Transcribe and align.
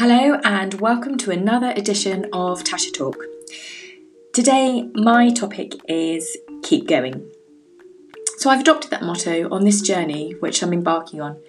Hello, 0.00 0.38
and 0.44 0.74
welcome 0.74 1.18
to 1.18 1.32
another 1.32 1.72
edition 1.74 2.26
of 2.32 2.62
Tasha 2.62 2.94
Talk. 2.94 3.20
Today, 4.32 4.88
my 4.94 5.30
topic 5.30 5.72
is 5.88 6.36
keep 6.62 6.86
going. 6.86 7.28
So, 8.36 8.48
I've 8.48 8.60
adopted 8.60 8.92
that 8.92 9.02
motto 9.02 9.48
on 9.50 9.64
this 9.64 9.80
journey 9.80 10.36
which 10.38 10.62
I'm 10.62 10.72
embarking 10.72 11.20
on. 11.20 11.40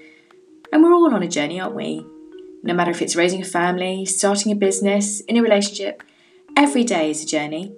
And 0.74 0.82
we're 0.82 0.96
all 0.96 1.14
on 1.14 1.22
a 1.22 1.28
journey, 1.28 1.60
aren't 1.60 1.76
we? 1.76 2.04
No 2.64 2.74
matter 2.74 2.90
if 2.90 3.04
it's 3.04 3.16
raising 3.16 3.44
a 3.44 3.46
family, 3.46 4.04
starting 4.08 4.52
a 4.52 4.56
business, 4.56 5.20
in 5.20 5.38
a 5.38 5.44
relationship, 5.44 6.02
every 6.58 6.84
day 6.84 7.12
is 7.12 7.22
a 7.22 7.28
journey. 7.28 7.78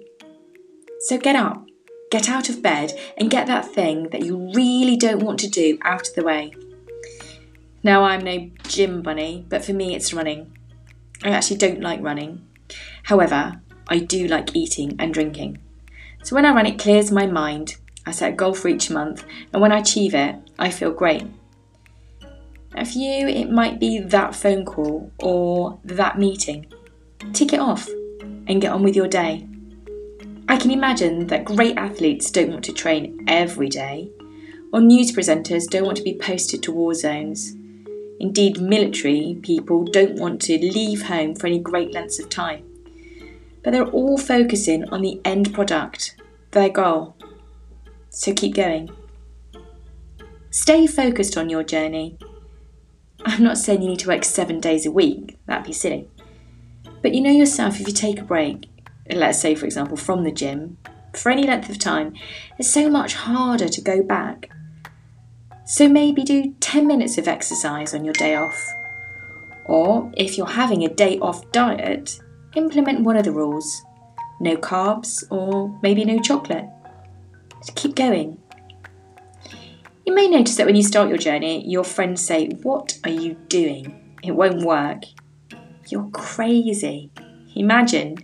So, 1.00 1.18
get 1.18 1.36
up, 1.36 1.66
get 2.10 2.30
out 2.30 2.48
of 2.48 2.62
bed, 2.62 2.98
and 3.18 3.30
get 3.30 3.46
that 3.46 3.66
thing 3.66 4.08
that 4.08 4.24
you 4.24 4.50
really 4.54 4.96
don't 4.96 5.22
want 5.22 5.38
to 5.40 5.50
do 5.50 5.76
out 5.82 6.08
of 6.08 6.14
the 6.14 6.24
way. 6.24 6.54
Now, 7.82 8.04
I'm 8.04 8.24
no 8.24 8.48
gym 8.68 9.02
bunny, 9.02 9.44
but 9.50 9.62
for 9.62 9.74
me, 9.74 9.94
it's 9.94 10.14
running. 10.14 10.56
I 11.24 11.30
actually 11.30 11.58
don't 11.58 11.80
like 11.80 12.02
running. 12.02 12.46
However, 13.04 13.60
I 13.88 13.98
do 13.98 14.26
like 14.26 14.56
eating 14.56 14.96
and 14.98 15.12
drinking. 15.12 15.58
So 16.22 16.34
when 16.34 16.46
I 16.46 16.54
run, 16.54 16.66
it 16.66 16.78
clears 16.78 17.10
my 17.10 17.26
mind. 17.26 17.76
I 18.06 18.10
set 18.10 18.32
a 18.32 18.36
goal 18.36 18.54
for 18.54 18.68
each 18.68 18.90
month, 18.90 19.24
and 19.52 19.62
when 19.62 19.72
I 19.72 19.78
achieve 19.78 20.14
it, 20.14 20.36
I 20.58 20.70
feel 20.70 20.92
great. 20.92 21.24
Now, 22.74 22.84
for 22.84 22.98
you, 22.98 23.28
it 23.28 23.50
might 23.50 23.78
be 23.78 23.98
that 23.98 24.34
phone 24.34 24.64
call 24.64 25.12
or 25.18 25.78
that 25.84 26.18
meeting. 26.18 26.66
Tick 27.32 27.52
it 27.52 27.60
off 27.60 27.88
and 28.48 28.60
get 28.60 28.72
on 28.72 28.82
with 28.82 28.96
your 28.96 29.08
day. 29.08 29.46
I 30.48 30.56
can 30.56 30.70
imagine 30.70 31.26
that 31.28 31.44
great 31.44 31.76
athletes 31.76 32.30
don't 32.30 32.50
want 32.50 32.64
to 32.64 32.72
train 32.72 33.24
every 33.28 33.68
day, 33.68 34.10
or 34.72 34.80
news 34.80 35.12
presenters 35.12 35.68
don't 35.68 35.84
want 35.84 35.98
to 35.98 36.02
be 36.02 36.18
posted 36.18 36.62
to 36.64 36.72
war 36.72 36.94
zones. 36.94 37.54
Indeed, 38.20 38.60
military 38.60 39.38
people 39.42 39.84
don't 39.84 40.18
want 40.18 40.40
to 40.42 40.58
leave 40.58 41.02
home 41.02 41.34
for 41.34 41.46
any 41.46 41.58
great 41.58 41.92
lengths 41.92 42.20
of 42.20 42.28
time. 42.28 42.64
But 43.62 43.72
they're 43.72 43.86
all 43.86 44.18
focusing 44.18 44.88
on 44.90 45.02
the 45.02 45.20
end 45.24 45.52
product, 45.54 46.16
their 46.52 46.68
goal. 46.68 47.16
So 48.10 48.32
keep 48.32 48.54
going. 48.54 48.90
Stay 50.50 50.86
focused 50.86 51.36
on 51.36 51.48
your 51.48 51.64
journey. 51.64 52.18
I'm 53.24 53.42
not 53.42 53.58
saying 53.58 53.82
you 53.82 53.88
need 53.88 54.00
to 54.00 54.08
work 54.08 54.24
seven 54.24 54.60
days 54.60 54.84
a 54.84 54.90
week, 54.90 55.38
that'd 55.46 55.66
be 55.66 55.72
silly. 55.72 56.08
But 57.00 57.14
you 57.14 57.20
know 57.20 57.30
yourself 57.30 57.80
if 57.80 57.86
you 57.86 57.94
take 57.94 58.20
a 58.20 58.24
break, 58.24 58.68
let's 59.10 59.40
say, 59.40 59.54
for 59.54 59.64
example, 59.64 59.96
from 59.96 60.24
the 60.24 60.32
gym, 60.32 60.76
for 61.14 61.30
any 61.30 61.44
length 61.44 61.68
of 61.68 61.78
time, 61.78 62.14
it's 62.58 62.70
so 62.70 62.88
much 62.88 63.14
harder 63.14 63.68
to 63.68 63.80
go 63.80 64.02
back 64.02 64.50
so 65.64 65.88
maybe 65.88 66.22
do 66.22 66.54
10 66.60 66.86
minutes 66.86 67.18
of 67.18 67.28
exercise 67.28 67.94
on 67.94 68.04
your 68.04 68.14
day 68.14 68.34
off. 68.34 68.72
Or 69.64 70.10
if 70.16 70.36
you're 70.36 70.46
having 70.46 70.84
a 70.84 70.88
day 70.88 71.18
off 71.20 71.50
diet, 71.52 72.20
implement 72.54 73.02
one 73.02 73.16
of 73.16 73.24
the 73.24 73.32
rules 73.32 73.82
no 74.40 74.56
carbs 74.56 75.22
or 75.30 75.78
maybe 75.82 76.04
no 76.04 76.18
chocolate. 76.18 76.68
Just 77.58 77.76
keep 77.76 77.94
going. 77.94 78.38
You 80.04 80.14
may 80.14 80.28
notice 80.28 80.56
that 80.56 80.66
when 80.66 80.74
you 80.74 80.82
start 80.82 81.08
your 81.08 81.18
journey, 81.18 81.64
your 81.66 81.84
friends 81.84 82.26
say, 82.26 82.48
What 82.62 82.98
are 83.04 83.10
you 83.10 83.34
doing? 83.48 84.16
It 84.22 84.32
won't 84.32 84.64
work. 84.64 85.04
You're 85.88 86.10
crazy. 86.10 87.10
Imagine 87.54 88.18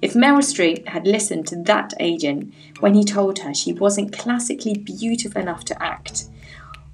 if 0.00 0.14
Meryl 0.14 0.38
Streep 0.38 0.86
had 0.88 1.06
listened 1.06 1.46
to 1.48 1.56
that 1.64 1.92
agent 2.00 2.54
when 2.80 2.94
he 2.94 3.04
told 3.04 3.40
her 3.40 3.52
she 3.52 3.72
wasn't 3.72 4.16
classically 4.16 4.74
beautiful 4.74 5.42
enough 5.42 5.64
to 5.66 5.82
act 5.82 6.28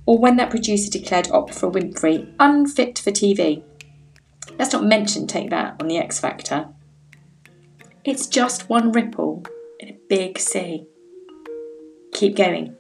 or 0.07 0.19
when 0.19 0.37
that 0.37 0.51
producer 0.51 0.91
declared 0.91 1.27
Oprah 1.27 1.73
Winfrey 1.73 2.33
unfit 2.39 2.99
for 2.99 3.11
TV. 3.11 3.63
Let's 4.59 4.73
not 4.73 4.85
mention 4.85 5.27
Take 5.27 5.51
That 5.51 5.81
on 5.81 5.89
The 5.89 5.99
X 5.99 6.21
Factor. 6.21 6.69
It's 8.05 8.27
just 8.27 8.69
one 8.69 8.93
ripple 8.93 9.45
in 9.81 9.89
a 9.89 9.99
big 10.09 10.39
sea. 10.39 10.87
Keep 12.13 12.37
going. 12.37 12.77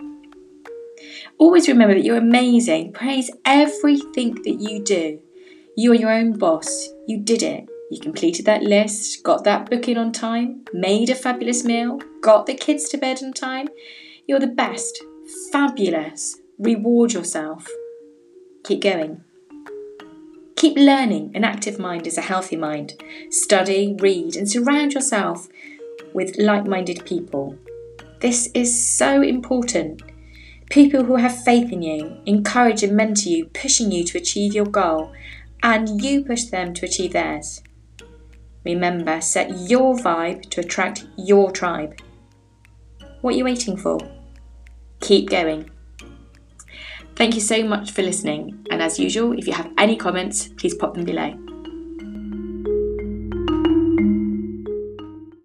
Always 1.38 1.66
remember 1.66 1.94
that 1.94 2.04
you're 2.04 2.18
amazing. 2.18 2.92
Praise 2.92 3.30
everything 3.44 4.34
that 4.42 4.58
you 4.60 4.82
do. 4.82 5.20
You 5.76 5.92
are 5.92 5.96
your 5.96 6.12
own 6.12 6.38
boss. 6.38 6.88
You 7.08 7.20
did 7.20 7.42
it. 7.42 7.68
You 7.90 8.00
completed 8.00 8.46
that 8.46 8.62
list, 8.62 9.22
got 9.22 9.44
that 9.44 9.68
booking 9.68 9.98
on 9.98 10.12
time, 10.12 10.64
made 10.72 11.10
a 11.10 11.14
fabulous 11.14 11.64
meal, 11.64 12.00
got 12.22 12.46
the 12.46 12.54
kids 12.54 12.88
to 12.88 12.98
bed 12.98 13.22
on 13.22 13.32
time. 13.32 13.68
You're 14.26 14.40
the 14.40 14.46
best. 14.46 15.02
Fabulous. 15.52 16.40
Reward 16.58 17.12
yourself. 17.12 17.68
Keep 18.62 18.82
going. 18.82 19.24
Keep 20.54 20.76
learning. 20.76 21.32
An 21.34 21.42
active 21.42 21.80
mind 21.80 22.06
is 22.06 22.16
a 22.16 22.22
healthy 22.22 22.56
mind. 22.56 22.94
Study, 23.30 23.96
read, 23.98 24.36
and 24.36 24.48
surround 24.48 24.92
yourself 24.92 25.48
with 26.12 26.36
like 26.38 26.64
minded 26.64 27.04
people. 27.04 27.58
This 28.20 28.48
is 28.54 28.88
so 28.88 29.20
important. 29.20 30.02
People 30.70 31.04
who 31.04 31.16
have 31.16 31.42
faith 31.42 31.72
in 31.72 31.82
you, 31.82 32.18
encourage 32.24 32.84
and 32.84 32.96
mentor 32.96 33.28
you, 33.28 33.46
pushing 33.46 33.90
you 33.90 34.04
to 34.04 34.18
achieve 34.18 34.54
your 34.54 34.64
goal, 34.64 35.12
and 35.62 36.02
you 36.02 36.24
push 36.24 36.44
them 36.44 36.72
to 36.74 36.86
achieve 36.86 37.14
theirs. 37.14 37.62
Remember, 38.64 39.20
set 39.20 39.68
your 39.68 39.96
vibe 39.96 40.48
to 40.50 40.60
attract 40.60 41.04
your 41.16 41.50
tribe. 41.50 42.00
What 43.22 43.34
are 43.34 43.38
you 43.38 43.44
waiting 43.44 43.76
for? 43.76 43.98
Keep 45.00 45.30
going. 45.30 45.68
Thank 47.16 47.34
you 47.34 47.40
so 47.40 47.62
much 47.62 47.92
for 47.92 48.02
listening, 48.02 48.66
and 48.70 48.82
as 48.82 48.98
usual, 48.98 49.38
if 49.38 49.46
you 49.46 49.52
have 49.52 49.70
any 49.78 49.96
comments, 49.96 50.48
please 50.48 50.74
pop 50.74 50.94
them 50.94 51.04
below. 51.04 51.43